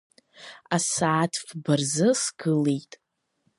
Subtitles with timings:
[0.75, 2.91] Асааҭ фба рзы сгылеит.